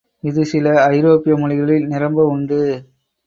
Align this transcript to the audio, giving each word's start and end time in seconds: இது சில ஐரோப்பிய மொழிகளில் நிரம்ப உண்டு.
இது 0.23 0.45
சில 0.45 0.85
ஐரோப்பிய 0.85 1.35
மொழிகளில் 1.35 1.85
நிரம்ப 1.85 2.25
உண்டு. 2.25 2.59